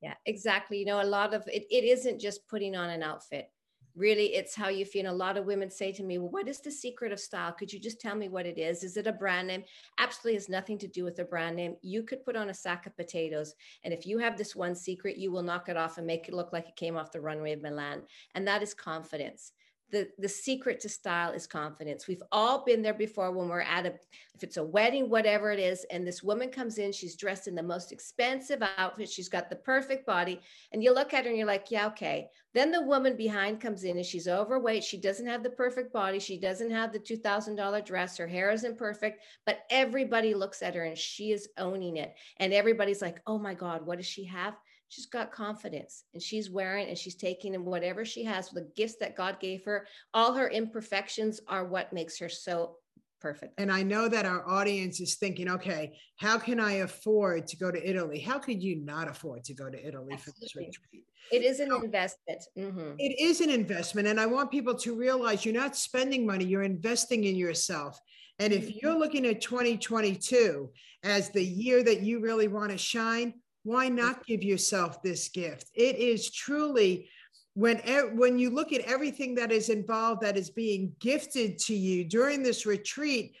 Yeah, 0.00 0.14
exactly. 0.24 0.78
You 0.78 0.86
know, 0.86 1.02
a 1.02 1.04
lot 1.04 1.34
of 1.34 1.46
it, 1.48 1.66
it 1.70 1.84
isn't 1.84 2.18
just 2.18 2.48
putting 2.48 2.76
on 2.76 2.88
an 2.88 3.02
outfit 3.02 3.50
really 3.96 4.34
it's 4.34 4.54
how 4.54 4.68
you 4.68 4.84
feel. 4.84 5.06
And 5.06 5.08
a 5.08 5.12
lot 5.12 5.36
of 5.36 5.46
women 5.46 5.70
say 5.70 5.90
to 5.92 6.02
me, 6.02 6.18
well, 6.18 6.30
what 6.30 6.48
is 6.48 6.60
the 6.60 6.70
secret 6.70 7.12
of 7.12 7.18
style? 7.18 7.52
Could 7.52 7.72
you 7.72 7.80
just 7.80 8.00
tell 8.00 8.14
me 8.14 8.28
what 8.28 8.46
it 8.46 8.58
is? 8.58 8.84
Is 8.84 8.96
it 8.96 9.06
a 9.06 9.12
brand 9.12 9.48
name? 9.48 9.64
Absolutely 9.98 10.34
has 10.34 10.48
nothing 10.48 10.78
to 10.78 10.86
do 10.86 11.04
with 11.04 11.18
a 11.18 11.24
brand 11.24 11.56
name. 11.56 11.76
You 11.82 12.02
could 12.02 12.24
put 12.24 12.36
on 12.36 12.50
a 12.50 12.54
sack 12.54 12.86
of 12.86 12.96
potatoes. 12.96 13.54
And 13.84 13.92
if 13.92 14.06
you 14.06 14.18
have 14.18 14.36
this 14.36 14.54
one 14.54 14.74
secret, 14.74 15.16
you 15.16 15.32
will 15.32 15.42
knock 15.42 15.68
it 15.68 15.76
off 15.76 15.98
and 15.98 16.06
make 16.06 16.28
it 16.28 16.34
look 16.34 16.52
like 16.52 16.68
it 16.68 16.76
came 16.76 16.96
off 16.96 17.12
the 17.12 17.20
runway 17.20 17.52
of 17.52 17.62
Milan. 17.62 18.02
And 18.34 18.46
that 18.46 18.62
is 18.62 18.74
confidence 18.74 19.52
the 19.90 20.08
the 20.18 20.28
secret 20.28 20.80
to 20.80 20.88
style 20.88 21.32
is 21.32 21.46
confidence. 21.46 22.08
We've 22.08 22.22
all 22.32 22.64
been 22.64 22.82
there 22.82 22.94
before 22.94 23.30
when 23.30 23.48
we're 23.48 23.60
at 23.60 23.86
a 23.86 23.94
if 24.34 24.42
it's 24.42 24.56
a 24.58 24.64
wedding 24.64 25.08
whatever 25.08 25.50
it 25.50 25.58
is 25.58 25.86
and 25.90 26.06
this 26.06 26.22
woman 26.22 26.50
comes 26.50 26.76
in 26.76 26.92
she's 26.92 27.16
dressed 27.16 27.48
in 27.48 27.54
the 27.54 27.62
most 27.62 27.90
expensive 27.90 28.62
outfit 28.76 29.08
she's 29.08 29.30
got 29.30 29.48
the 29.48 29.56
perfect 29.56 30.06
body 30.06 30.40
and 30.72 30.84
you 30.84 30.92
look 30.92 31.14
at 31.14 31.24
her 31.24 31.30
and 31.30 31.38
you're 31.38 31.46
like 31.46 31.70
yeah 31.70 31.86
okay. 31.86 32.28
Then 32.52 32.70
the 32.70 32.82
woman 32.82 33.16
behind 33.16 33.60
comes 33.60 33.84
in 33.84 33.96
and 33.96 34.04
she's 34.04 34.28
overweight 34.28 34.84
she 34.84 34.98
doesn't 34.98 35.26
have 35.26 35.42
the 35.42 35.50
perfect 35.50 35.92
body 35.92 36.18
she 36.18 36.38
doesn't 36.38 36.70
have 36.70 36.92
the 36.92 36.98
$2000 36.98 37.84
dress 37.84 38.16
her 38.18 38.26
hair 38.26 38.50
isn't 38.50 38.78
perfect 38.78 39.22
but 39.44 39.60
everybody 39.70 40.34
looks 40.34 40.62
at 40.62 40.74
her 40.74 40.84
and 40.84 40.98
she 40.98 41.32
is 41.32 41.48
owning 41.58 41.96
it 41.96 42.14
and 42.38 42.52
everybody's 42.52 43.02
like 43.02 43.20
oh 43.26 43.38
my 43.38 43.54
god 43.54 43.86
what 43.86 43.98
does 43.98 44.06
she 44.06 44.24
have 44.24 44.54
she's 44.88 45.06
got 45.06 45.32
confidence 45.32 46.04
and 46.14 46.22
she's 46.22 46.50
wearing 46.50 46.88
and 46.88 46.98
she's 46.98 47.16
taking 47.16 47.54
and 47.54 47.64
whatever 47.64 48.04
she 48.04 48.24
has 48.24 48.48
the 48.50 48.68
gifts 48.76 48.96
that 49.00 49.16
god 49.16 49.38
gave 49.40 49.64
her. 49.64 49.86
All 50.14 50.32
her 50.34 50.48
imperfections 50.48 51.40
are 51.48 51.64
what 51.64 51.92
makes 51.92 52.18
her 52.18 52.28
so 52.28 52.76
perfect. 53.20 53.54
And 53.58 53.72
i 53.72 53.82
know 53.82 54.08
that 54.08 54.26
our 54.26 54.48
audience 54.48 55.00
is 55.00 55.16
thinking 55.16 55.48
okay 55.48 55.96
how 56.16 56.38
can 56.38 56.60
i 56.60 56.72
afford 56.74 57.46
to 57.48 57.56
go 57.56 57.70
to 57.70 57.88
italy? 57.88 58.20
How 58.20 58.38
could 58.38 58.62
you 58.62 58.76
not 58.76 59.08
afford 59.08 59.44
to 59.44 59.54
go 59.54 59.70
to 59.70 59.78
italy 59.78 60.12
Absolutely. 60.12 60.32
for 60.32 60.40
this 60.40 60.56
retreat? 60.56 61.04
It 61.32 61.42
is 61.42 61.58
an 61.58 61.72
investment. 61.72 62.44
Mm-hmm. 62.56 62.92
it 62.98 63.20
is 63.20 63.40
an 63.40 63.50
investment. 63.50 64.06
And 64.08 64.20
i 64.20 64.26
want 64.26 64.50
people 64.50 64.74
to 64.76 64.94
realize 64.94 65.44
you're 65.44 65.54
not 65.54 65.76
spending 65.76 66.26
money 66.26 66.44
you're 66.44 66.62
investing 66.62 67.24
in 67.24 67.36
yourself. 67.36 67.98
And 68.38 68.52
if 68.52 68.68
mm-hmm. 68.68 68.78
you're 68.82 68.98
looking 68.98 69.24
at 69.26 69.40
2022 69.40 70.70
as 71.02 71.30
the 71.30 71.42
year 71.42 71.82
that 71.82 72.02
you 72.02 72.20
really 72.20 72.48
want 72.48 72.70
to 72.70 72.78
shine 72.78 73.34
why 73.66 73.88
not 73.88 74.24
give 74.24 74.42
yourself 74.42 75.02
this 75.02 75.28
gift? 75.28 75.66
It 75.74 75.96
is 75.96 76.30
truly 76.30 77.08
when 77.54 77.78
when 78.16 78.38
you 78.38 78.50
look 78.50 78.72
at 78.72 78.82
everything 78.82 79.34
that 79.34 79.50
is 79.50 79.70
involved 79.70 80.20
that 80.20 80.36
is 80.36 80.50
being 80.50 80.92
gifted 81.00 81.58
to 81.58 81.74
you 81.74 82.04
during 82.04 82.42
this 82.42 82.64
retreat, 82.64 83.34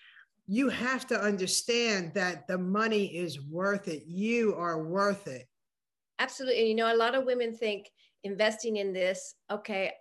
you 0.48 0.68
have 0.68 1.06
to 1.06 1.20
understand 1.20 2.12
that 2.14 2.48
the 2.48 2.58
money 2.58 3.06
is 3.16 3.40
worth 3.40 3.88
it. 3.88 4.04
You 4.06 4.54
are 4.54 4.82
worth 4.82 5.26
it. 5.28 5.46
Absolutely. 6.18 6.68
You 6.68 6.74
know, 6.74 6.92
a 6.92 6.96
lot 6.96 7.14
of 7.14 7.24
women 7.24 7.54
think 7.54 7.90
investing 8.24 8.78
in 8.78 8.92
this, 8.92 9.34
okay, 9.50 9.92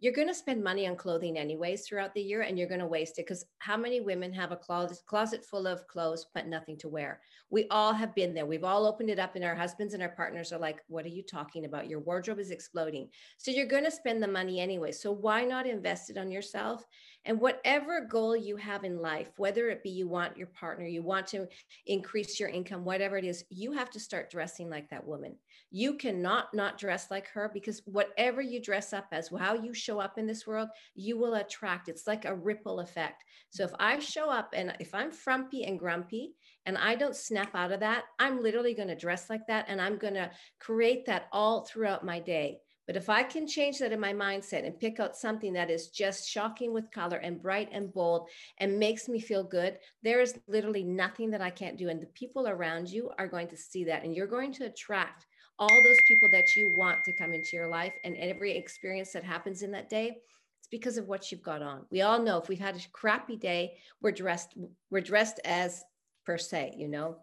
you're 0.00 0.12
going 0.12 0.28
to 0.28 0.34
spend 0.34 0.62
money 0.62 0.86
on 0.86 0.96
clothing 0.96 1.38
anyways 1.38 1.86
throughout 1.86 2.12
the 2.14 2.20
year 2.20 2.42
and 2.42 2.58
you're 2.58 2.68
going 2.68 2.80
to 2.80 2.86
waste 2.86 3.18
it 3.18 3.26
because 3.26 3.44
how 3.58 3.76
many 3.76 4.00
women 4.00 4.32
have 4.32 4.52
a 4.52 4.56
closet 4.56 5.44
full 5.44 5.66
of 5.66 5.86
clothes 5.86 6.26
but 6.34 6.46
nothing 6.46 6.76
to 6.78 6.88
wear? 6.88 7.20
We 7.50 7.66
all 7.70 7.92
have 7.92 8.14
been 8.14 8.34
there. 8.34 8.44
We've 8.44 8.64
all 8.64 8.86
opened 8.86 9.10
it 9.10 9.18
up 9.18 9.36
and 9.36 9.44
our 9.44 9.54
husbands 9.54 9.94
and 9.94 10.02
our 10.02 10.10
partners 10.10 10.52
are 10.52 10.58
like 10.58 10.80
what 10.88 11.04
are 11.04 11.08
you 11.08 11.22
talking 11.22 11.64
about? 11.64 11.88
Your 11.88 12.00
wardrobe 12.00 12.38
is 12.38 12.50
exploding. 12.50 13.08
So 13.38 13.50
you're 13.50 13.66
going 13.66 13.84
to 13.84 13.90
spend 13.90 14.22
the 14.22 14.28
money 14.28 14.60
anyway 14.60 14.92
so 14.92 15.12
why 15.12 15.44
not 15.44 15.66
invest 15.66 16.10
it 16.10 16.18
on 16.18 16.30
yourself 16.30 16.84
and 17.24 17.40
whatever 17.40 18.00
goal 18.02 18.36
you 18.36 18.56
have 18.56 18.84
in 18.84 19.00
life, 19.00 19.30
whether 19.36 19.68
it 19.68 19.82
be 19.82 19.90
you 19.90 20.06
want 20.06 20.36
your 20.36 20.48
partner, 20.48 20.86
you 20.86 21.02
want 21.02 21.26
to 21.28 21.46
increase 21.86 22.38
your 22.38 22.48
income, 22.48 22.84
whatever 22.84 23.16
it 23.16 23.24
is, 23.24 23.44
you 23.50 23.72
have 23.72 23.90
to 23.90 24.00
start 24.00 24.30
dressing 24.30 24.68
like 24.68 24.90
that 24.90 25.06
woman. 25.06 25.36
You 25.70 25.94
cannot 25.94 26.52
not 26.54 26.78
dress 26.78 27.10
like 27.10 27.28
her 27.28 27.50
because 27.52 27.82
whatever 27.86 28.40
you 28.40 28.60
dress 28.60 28.92
up 28.92 29.06
as, 29.12 29.30
how 29.38 29.54
you 29.54 29.74
show 29.74 30.00
up 30.00 30.18
in 30.18 30.26
this 30.26 30.46
world, 30.46 30.68
you 30.94 31.18
will 31.18 31.34
attract. 31.34 31.88
It's 31.88 32.06
like 32.06 32.24
a 32.24 32.34
ripple 32.34 32.80
effect. 32.80 33.24
So 33.50 33.64
if 33.64 33.72
I 33.78 33.98
show 33.98 34.30
up 34.30 34.52
and 34.54 34.76
if 34.80 34.94
I'm 34.94 35.10
frumpy 35.10 35.64
and 35.64 35.78
grumpy 35.78 36.34
and 36.66 36.76
I 36.76 36.94
don't 36.94 37.16
snap 37.16 37.54
out 37.54 37.72
of 37.72 37.80
that, 37.80 38.04
I'm 38.18 38.42
literally 38.42 38.74
going 38.74 38.88
to 38.88 38.96
dress 38.96 39.30
like 39.30 39.46
that 39.48 39.66
and 39.68 39.80
I'm 39.80 39.96
going 39.96 40.14
to 40.14 40.30
create 40.60 41.06
that 41.06 41.26
all 41.32 41.64
throughout 41.64 42.04
my 42.04 42.20
day. 42.20 42.60
But 42.86 42.96
if 42.96 43.08
I 43.08 43.22
can 43.22 43.46
change 43.46 43.78
that 43.78 43.92
in 43.92 44.00
my 44.00 44.12
mindset 44.12 44.66
and 44.66 44.78
pick 44.78 45.00
out 45.00 45.16
something 45.16 45.52
that 45.54 45.70
is 45.70 45.88
just 45.88 46.28
shocking 46.28 46.74
with 46.74 46.90
color 46.90 47.16
and 47.16 47.40
bright 47.40 47.70
and 47.72 47.92
bold 47.92 48.28
and 48.58 48.78
makes 48.78 49.08
me 49.08 49.20
feel 49.20 49.42
good, 49.42 49.78
there 50.02 50.20
is 50.20 50.38
literally 50.48 50.84
nothing 50.84 51.30
that 51.30 51.40
I 51.40 51.50
can't 51.50 51.78
do. 51.78 51.88
And 51.88 52.00
the 52.00 52.06
people 52.06 52.46
around 52.46 52.90
you 52.90 53.10
are 53.18 53.28
going 53.28 53.48
to 53.48 53.56
see 53.56 53.84
that. 53.84 54.04
And 54.04 54.14
you're 54.14 54.26
going 54.26 54.52
to 54.54 54.66
attract 54.66 55.26
all 55.58 55.82
those 55.82 56.00
people 56.06 56.28
that 56.30 56.54
you 56.56 56.74
want 56.78 57.04
to 57.04 57.12
come 57.12 57.32
into 57.32 57.56
your 57.56 57.68
life. 57.68 57.94
And 58.04 58.16
every 58.16 58.56
experience 58.56 59.12
that 59.12 59.24
happens 59.24 59.62
in 59.62 59.70
that 59.72 59.88
day, 59.88 60.18
it's 60.58 60.68
because 60.70 60.98
of 60.98 61.08
what 61.08 61.30
you've 61.30 61.42
got 61.42 61.62
on. 61.62 61.86
We 61.90 62.02
all 62.02 62.20
know 62.20 62.38
if 62.38 62.48
we've 62.48 62.58
had 62.58 62.76
a 62.76 62.88
crappy 62.92 63.36
day, 63.36 63.78
we're 64.02 64.12
dressed, 64.12 64.54
we're 64.90 65.00
dressed 65.00 65.40
as 65.44 65.84
per 66.26 66.38
se, 66.38 66.74
you 66.76 66.88
know, 66.88 67.18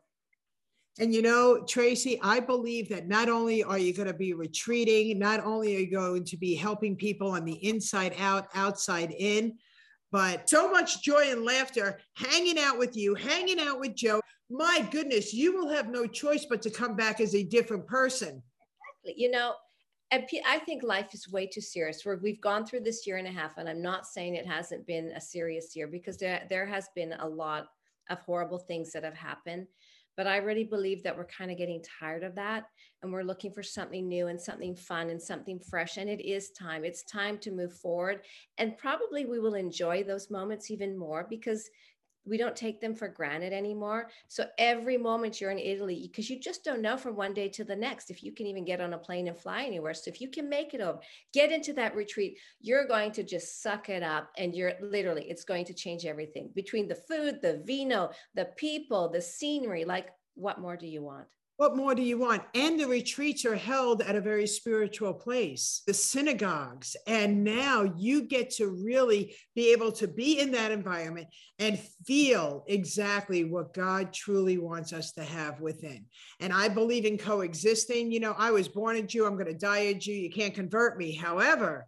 and 0.99 1.13
you 1.13 1.21
know, 1.21 1.63
Tracy, 1.63 2.19
I 2.21 2.39
believe 2.39 2.89
that 2.89 3.07
not 3.07 3.29
only 3.29 3.63
are 3.63 3.77
you 3.77 3.93
going 3.93 4.07
to 4.07 4.13
be 4.13 4.33
retreating, 4.33 5.17
not 5.17 5.43
only 5.43 5.75
are 5.75 5.79
you 5.79 5.91
going 5.91 6.25
to 6.25 6.37
be 6.37 6.53
helping 6.53 6.95
people 6.95 7.31
on 7.31 7.45
the 7.45 7.65
inside 7.65 8.13
out, 8.19 8.47
outside 8.53 9.11
in, 9.17 9.57
but 10.11 10.49
so 10.49 10.69
much 10.69 11.01
joy 11.01 11.31
and 11.31 11.45
laughter 11.45 11.99
hanging 12.15 12.59
out 12.59 12.77
with 12.77 12.97
you, 12.97 13.15
hanging 13.15 13.59
out 13.59 13.79
with 13.79 13.95
Joe. 13.95 14.19
My 14.49 14.85
goodness, 14.91 15.33
you 15.33 15.55
will 15.55 15.69
have 15.69 15.89
no 15.89 16.05
choice 16.05 16.45
but 16.49 16.61
to 16.63 16.69
come 16.69 16.97
back 16.97 17.21
as 17.21 17.33
a 17.33 17.43
different 17.43 17.87
person. 17.87 18.43
Exactly. 19.05 19.23
You 19.23 19.31
know, 19.31 19.53
and 20.11 20.27
I 20.45 20.59
think 20.59 20.83
life 20.83 21.13
is 21.13 21.31
way 21.31 21.47
too 21.47 21.61
serious. 21.61 22.05
Where 22.05 22.19
we've 22.21 22.41
gone 22.41 22.65
through 22.65 22.81
this 22.81 23.07
year 23.07 23.15
and 23.15 23.27
a 23.27 23.31
half, 23.31 23.57
and 23.57 23.69
I'm 23.69 23.81
not 23.81 24.05
saying 24.05 24.35
it 24.35 24.45
hasn't 24.45 24.85
been 24.85 25.13
a 25.15 25.21
serious 25.21 25.73
year 25.73 25.87
because 25.87 26.17
there, 26.17 26.45
there 26.49 26.65
has 26.65 26.89
been 26.93 27.13
a 27.13 27.27
lot 27.27 27.67
of 28.09 28.19
horrible 28.19 28.59
things 28.59 28.91
that 28.91 29.05
have 29.05 29.15
happened. 29.15 29.67
But 30.21 30.27
I 30.27 30.37
really 30.37 30.65
believe 30.65 31.01
that 31.01 31.17
we're 31.17 31.25
kind 31.25 31.49
of 31.49 31.57
getting 31.57 31.81
tired 31.99 32.21
of 32.21 32.35
that 32.35 32.65
and 33.01 33.11
we're 33.11 33.23
looking 33.23 33.51
for 33.51 33.63
something 33.63 34.07
new 34.07 34.27
and 34.27 34.39
something 34.39 34.75
fun 34.75 35.09
and 35.09 35.19
something 35.19 35.59
fresh. 35.59 35.97
And 35.97 36.07
it 36.07 36.23
is 36.23 36.51
time. 36.51 36.85
It's 36.85 37.01
time 37.05 37.39
to 37.39 37.49
move 37.49 37.73
forward. 37.73 38.21
And 38.59 38.77
probably 38.77 39.25
we 39.25 39.39
will 39.39 39.55
enjoy 39.55 40.03
those 40.03 40.29
moments 40.29 40.69
even 40.69 40.95
more 40.95 41.25
because 41.27 41.67
we 42.25 42.37
don't 42.37 42.55
take 42.55 42.79
them 42.79 42.95
for 42.95 43.07
granted 43.07 43.53
anymore. 43.53 44.09
So 44.27 44.45
every 44.57 44.97
moment 44.97 45.41
you're 45.41 45.51
in 45.51 45.59
Italy, 45.59 46.07
because 46.07 46.29
you 46.29 46.39
just 46.39 46.63
don't 46.63 46.81
know 46.81 46.97
from 46.97 47.15
one 47.15 47.33
day 47.33 47.49
to 47.49 47.63
the 47.63 47.75
next 47.75 48.11
if 48.11 48.23
you 48.23 48.31
can 48.31 48.47
even 48.47 48.65
get 48.65 48.81
on 48.81 48.93
a 48.93 48.97
plane 48.97 49.27
and 49.27 49.37
fly 49.37 49.63
anywhere. 49.63 49.93
So 49.93 50.09
if 50.09 50.21
you 50.21 50.29
can 50.29 50.49
make 50.49 50.73
it 50.73 50.81
over, 50.81 50.99
get 51.33 51.51
into 51.51 51.73
that 51.73 51.95
retreat, 51.95 52.37
you're 52.59 52.87
going 52.87 53.11
to 53.13 53.23
just 53.23 53.61
suck 53.61 53.89
it 53.89 54.03
up 54.03 54.29
and 54.37 54.55
you're 54.55 54.73
literally, 54.81 55.29
it's 55.29 55.43
going 55.43 55.65
to 55.65 55.73
change 55.73 56.05
everything 56.05 56.51
between 56.53 56.87
the 56.87 56.95
food, 56.95 57.39
the 57.41 57.61
vino, 57.65 58.11
the 58.35 58.45
people, 58.55 59.09
the 59.09 59.21
scenery. 59.21 59.85
Like, 59.85 60.09
what 60.35 60.59
more 60.59 60.77
do 60.77 60.87
you 60.87 61.01
want? 61.01 61.27
What 61.61 61.75
more 61.75 61.93
do 61.93 62.01
you 62.01 62.17
want? 62.17 62.41
And 62.55 62.79
the 62.79 62.87
retreats 62.87 63.45
are 63.45 63.55
held 63.55 64.01
at 64.01 64.15
a 64.15 64.19
very 64.19 64.47
spiritual 64.47 65.13
place, 65.13 65.83
the 65.85 65.93
synagogues. 65.93 66.95
And 67.05 67.43
now 67.43 67.93
you 67.95 68.23
get 68.23 68.49
to 68.55 68.69
really 68.83 69.35
be 69.53 69.71
able 69.71 69.91
to 69.91 70.07
be 70.07 70.39
in 70.39 70.53
that 70.53 70.71
environment 70.71 71.27
and 71.59 71.77
feel 72.07 72.63
exactly 72.65 73.43
what 73.43 73.75
God 73.75 74.11
truly 74.11 74.57
wants 74.57 74.91
us 74.91 75.11
to 75.11 75.23
have 75.23 75.61
within. 75.61 76.05
And 76.39 76.51
I 76.51 76.67
believe 76.67 77.05
in 77.05 77.19
coexisting. 77.19 78.11
You 78.11 78.21
know, 78.21 78.33
I 78.39 78.49
was 78.49 78.67
born 78.67 78.95
a 78.95 79.03
Jew, 79.03 79.27
I'm 79.27 79.35
going 79.35 79.45
to 79.45 79.53
die 79.53 79.81
a 79.81 79.93
Jew. 79.93 80.13
You 80.13 80.31
can't 80.31 80.55
convert 80.55 80.97
me. 80.97 81.13
However, 81.13 81.85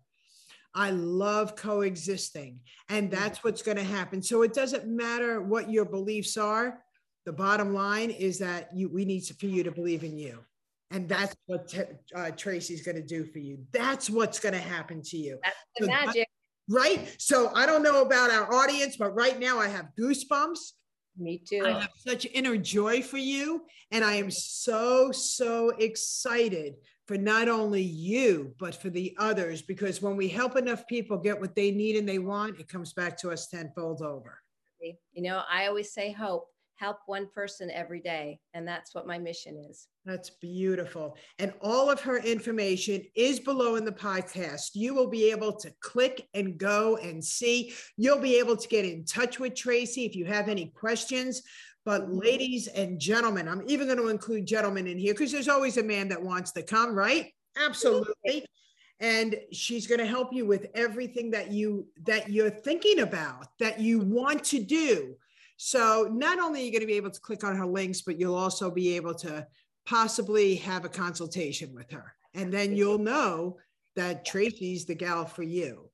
I 0.75 0.91
love 0.91 1.55
coexisting. 1.55 2.59
And 2.89 3.07
hmm. 3.07 3.15
that's 3.15 3.43
what's 3.43 3.63
going 3.63 3.77
to 3.77 3.83
happen. 3.83 4.21
So 4.21 4.43
it 4.43 4.53
doesn't 4.53 4.85
matter 4.85 5.41
what 5.41 5.71
your 5.71 5.85
beliefs 5.85 6.37
are 6.37 6.82
the 7.25 7.33
bottom 7.33 7.73
line 7.73 8.09
is 8.09 8.39
that 8.39 8.69
you 8.75 8.89
we 8.89 9.05
need 9.05 9.21
to, 9.21 9.33
for 9.35 9.45
you 9.45 9.63
to 9.63 9.71
believe 9.71 10.03
in 10.03 10.17
you. 10.17 10.39
And 10.91 11.09
that's 11.09 11.35
what 11.47 11.69
t- 11.69 11.81
uh, 12.15 12.31
tracy's 12.31 12.83
going 12.83 12.97
to 12.97 13.01
do 13.01 13.25
for 13.25 13.39
you. 13.39 13.57
That's 13.71 14.09
what's 14.09 14.39
going 14.39 14.53
to 14.53 14.59
happen 14.59 15.01
to 15.05 15.17
you. 15.17 15.39
That's 15.43 15.57
the 15.77 15.85
so 15.85 15.91
magic. 15.91 16.27
That, 16.67 16.75
right? 16.75 17.15
So 17.17 17.51
i 17.55 17.65
don't 17.65 17.83
know 17.83 18.01
about 18.01 18.31
our 18.31 18.53
audience 18.53 18.95
but 18.95 19.13
right 19.15 19.39
now 19.39 19.59
i 19.59 19.67
have 19.67 19.89
goosebumps. 19.99 20.73
Me 21.15 21.37
too. 21.37 21.63
I 21.63 21.79
have 21.79 21.91
such 21.95 22.25
inner 22.33 22.57
joy 22.57 23.01
for 23.01 23.17
you 23.17 23.65
and 23.91 24.03
i 24.03 24.13
am 24.13 24.31
so 24.31 25.11
so 25.11 25.69
excited 25.79 26.75
for 27.05 27.17
not 27.17 27.49
only 27.49 27.81
you 27.81 28.55
but 28.59 28.73
for 28.75 28.89
the 28.89 29.15
others 29.19 29.61
because 29.61 30.01
when 30.01 30.15
we 30.15 30.29
help 30.29 30.55
enough 30.55 30.87
people 30.87 31.17
get 31.17 31.39
what 31.39 31.53
they 31.53 31.71
need 31.71 31.97
and 31.97 32.07
they 32.07 32.19
want 32.19 32.59
it 32.59 32.69
comes 32.69 32.93
back 32.93 33.17
to 33.17 33.31
us 33.31 33.47
tenfold 33.47 34.01
over. 34.01 34.39
You 34.79 35.23
know 35.23 35.43
i 35.51 35.67
always 35.67 35.93
say 35.93 36.11
hope 36.11 36.52
help 36.75 36.97
one 37.05 37.27
person 37.33 37.69
every 37.71 37.99
day. 37.99 38.39
And 38.53 38.67
that's 38.67 38.93
what 38.93 39.07
my 39.07 39.17
mission 39.17 39.57
is. 39.69 39.87
That's 40.05 40.29
beautiful. 40.29 41.15
And 41.39 41.53
all 41.61 41.89
of 41.89 42.01
her 42.01 42.17
information 42.17 43.03
is 43.15 43.39
below 43.39 43.75
in 43.75 43.85
the 43.85 43.91
podcast. 43.91 44.71
You 44.73 44.93
will 44.93 45.07
be 45.07 45.31
able 45.31 45.53
to 45.53 45.71
click 45.79 46.27
and 46.33 46.57
go 46.57 46.97
and 46.97 47.23
see. 47.23 47.73
You'll 47.97 48.19
be 48.19 48.37
able 48.37 48.57
to 48.57 48.67
get 48.67 48.85
in 48.85 49.05
touch 49.05 49.39
with 49.39 49.55
Tracy 49.55 50.05
if 50.05 50.15
you 50.15 50.25
have 50.25 50.49
any 50.49 50.67
questions. 50.67 51.41
But, 51.85 52.03
mm-hmm. 52.03 52.19
ladies 52.19 52.67
and 52.67 52.99
gentlemen, 52.99 53.47
I'm 53.47 53.63
even 53.67 53.87
going 53.87 53.99
to 53.99 54.07
include 54.07 54.45
gentlemen 54.45 54.87
in 54.87 54.97
here 54.97 55.13
because 55.13 55.31
there's 55.31 55.49
always 55.49 55.77
a 55.77 55.83
man 55.83 56.07
that 56.09 56.21
wants 56.21 56.51
to 56.53 56.63
come, 56.63 56.95
right? 56.95 57.31
Absolutely. 57.57 58.45
And 58.99 59.35
she's 59.51 59.85
going 59.85 59.99
to 59.99 60.05
help 60.05 60.31
you 60.31 60.45
with 60.45 60.67
everything 60.75 61.31
that 61.31 61.51
you 61.51 61.87
that 62.05 62.29
you're 62.29 62.49
thinking 62.49 62.99
about, 62.99 63.47
that 63.59 63.79
you 63.79 63.99
want 63.99 64.43
to 64.45 64.63
do 64.63 65.15
so 65.65 66.09
not 66.11 66.39
only 66.39 66.59
are 66.59 66.65
you 66.65 66.71
going 66.71 66.81
to 66.81 66.87
be 66.87 66.97
able 66.97 67.09
to 67.09 67.21
click 67.21 67.45
on 67.45 67.55
her 67.55 67.65
links, 67.65 68.01
but 68.01 68.19
you'll 68.19 68.35
also 68.35 68.69
be 68.69 68.97
able 68.97 69.13
to 69.15 69.47
possibly 69.85 70.55
have 70.55 70.83
a 70.83 70.89
consultation 70.89 71.73
with 71.73 71.89
her. 71.89 72.13
And 72.33 72.51
then 72.51 72.75
you'll 72.75 72.97
know 72.97 73.59
that 73.95 74.25
Tracy's 74.25 74.83
the 74.83 74.93
gal 74.93 75.23
for 75.23 75.43
you. 75.43 75.89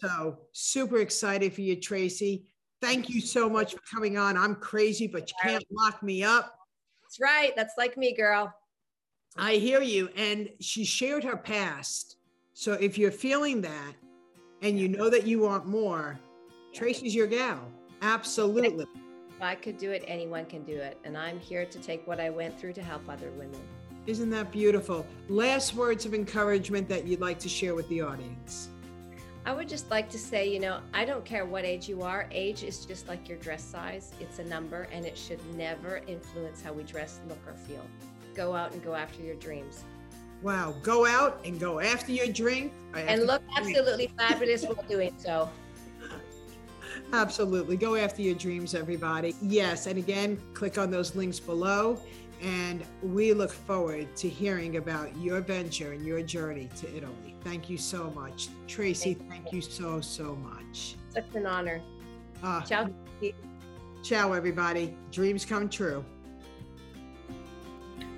So 0.00 0.38
super 0.52 0.98
excited 0.98 1.52
for 1.52 1.62
you, 1.62 1.74
Tracy. 1.74 2.44
Thank 2.80 3.08
you 3.08 3.20
so 3.20 3.50
much 3.50 3.72
for 3.72 3.80
coming 3.92 4.16
on. 4.16 4.36
I'm 4.36 4.54
crazy, 4.54 5.08
but 5.08 5.28
you 5.28 5.34
can't 5.42 5.64
lock 5.72 6.00
me 6.00 6.22
up. 6.22 6.54
That's 7.02 7.18
right. 7.18 7.52
That's 7.56 7.74
like 7.76 7.96
me, 7.96 8.14
girl. 8.14 8.54
I 9.36 9.54
hear 9.54 9.82
you. 9.82 10.08
And 10.14 10.48
she 10.60 10.84
shared 10.84 11.24
her 11.24 11.36
past. 11.36 12.18
So 12.52 12.74
if 12.74 12.96
you're 12.96 13.10
feeling 13.10 13.60
that 13.62 13.94
and 14.62 14.78
you 14.78 14.86
know 14.86 15.10
that 15.10 15.26
you 15.26 15.40
want 15.40 15.66
more, 15.66 16.20
Tracy's 16.72 17.12
your 17.12 17.26
gal. 17.26 17.72
Absolutely. 18.04 18.86
If 19.30 19.40
I 19.40 19.54
could 19.54 19.78
do 19.78 19.90
it, 19.90 20.04
anyone 20.06 20.44
can 20.44 20.62
do 20.62 20.76
it. 20.76 20.98
And 21.04 21.16
I'm 21.16 21.40
here 21.40 21.64
to 21.64 21.78
take 21.78 22.06
what 22.06 22.20
I 22.20 22.28
went 22.28 22.60
through 22.60 22.74
to 22.74 22.82
help 22.82 23.08
other 23.08 23.30
women. 23.30 23.60
Isn't 24.06 24.28
that 24.28 24.52
beautiful? 24.52 25.06
Last 25.30 25.74
words 25.74 26.04
of 26.04 26.12
encouragement 26.12 26.86
that 26.90 27.06
you'd 27.06 27.22
like 27.22 27.38
to 27.38 27.48
share 27.48 27.74
with 27.74 27.88
the 27.88 28.02
audience. 28.02 28.68
I 29.46 29.54
would 29.54 29.70
just 29.70 29.90
like 29.90 30.10
to 30.10 30.18
say, 30.18 30.46
you 30.46 30.60
know, 30.60 30.80
I 30.92 31.06
don't 31.06 31.24
care 31.24 31.46
what 31.46 31.64
age 31.64 31.88
you 31.88 32.02
are. 32.02 32.28
Age 32.30 32.62
is 32.62 32.84
just 32.84 33.08
like 33.08 33.26
your 33.26 33.38
dress 33.38 33.64
size. 33.64 34.12
It's 34.20 34.38
a 34.38 34.44
number 34.44 34.82
and 34.92 35.06
it 35.06 35.16
should 35.16 35.40
never 35.56 36.02
influence 36.06 36.60
how 36.60 36.74
we 36.74 36.82
dress, 36.82 37.20
look, 37.26 37.38
or 37.46 37.54
feel. 37.54 37.86
Go 38.34 38.54
out 38.54 38.72
and 38.72 38.84
go 38.84 38.94
after 38.94 39.22
your 39.22 39.36
dreams. 39.36 39.82
Wow. 40.42 40.74
Go 40.82 41.06
out 41.06 41.40
and 41.46 41.58
go 41.58 41.80
after 41.80 42.12
your 42.12 42.26
dream. 42.26 42.70
And 42.94 43.26
look 43.26 43.42
absolutely 43.56 44.12
fabulous 44.18 44.64
while 44.64 44.84
doing 44.86 45.14
so. 45.16 45.48
Absolutely. 47.12 47.76
Go 47.76 47.94
after 47.94 48.22
your 48.22 48.34
dreams, 48.34 48.74
everybody. 48.74 49.34
Yes. 49.40 49.86
And 49.86 49.98
again, 49.98 50.40
click 50.52 50.78
on 50.78 50.90
those 50.90 51.14
links 51.14 51.38
below. 51.38 51.98
And 52.42 52.84
we 53.02 53.32
look 53.32 53.52
forward 53.52 54.14
to 54.16 54.28
hearing 54.28 54.76
about 54.76 55.16
your 55.16 55.40
venture 55.40 55.92
and 55.92 56.04
your 56.04 56.20
journey 56.22 56.68
to 56.76 56.96
Italy. 56.96 57.34
Thank 57.42 57.70
you 57.70 57.78
so 57.78 58.10
much. 58.10 58.48
Tracy, 58.66 59.14
thank, 59.14 59.30
thank 59.30 59.52
you 59.52 59.60
so, 59.60 60.00
so 60.00 60.36
much. 60.36 60.96
Such 61.10 61.34
an 61.34 61.46
honor. 61.46 61.80
Uh, 62.42 62.60
ciao. 62.62 62.90
Ciao, 64.02 64.32
everybody. 64.32 64.96
Dreams 65.10 65.44
come 65.44 65.68
true. 65.68 66.04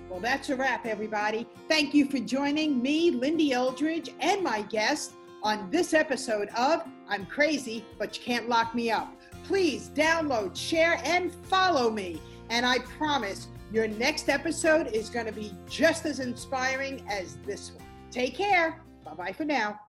Well, 0.08 0.20
that's 0.20 0.48
a 0.48 0.56
wrap, 0.56 0.86
everybody. 0.86 1.46
Thank 1.68 1.92
you 1.92 2.06
for 2.06 2.18
joining 2.18 2.80
me, 2.80 3.10
Lindy 3.10 3.52
Eldridge, 3.52 4.10
and 4.20 4.42
my 4.42 4.62
guest 4.62 5.12
on 5.42 5.70
this 5.70 5.94
episode 5.94 6.48
of 6.56 6.84
I'm 7.08 7.26
Crazy, 7.26 7.84
but 7.98 8.16
you 8.16 8.24
can't 8.24 8.48
lock 8.48 8.74
me 8.74 8.90
up. 8.90 9.14
Please 9.44 9.90
download, 9.94 10.56
share, 10.56 11.00
and 11.04 11.32
follow 11.46 11.90
me. 11.90 12.20
And 12.50 12.66
I 12.66 12.78
promise 12.98 13.48
your 13.72 13.88
next 13.88 14.28
episode 14.28 14.88
is 14.88 15.08
going 15.08 15.26
to 15.26 15.32
be 15.32 15.52
just 15.68 16.06
as 16.06 16.20
inspiring 16.20 17.04
as 17.08 17.36
this 17.46 17.72
one. 17.72 17.84
Take 18.10 18.34
care. 18.34 18.80
Bye 19.04 19.14
bye 19.14 19.32
for 19.32 19.44
now. 19.44 19.80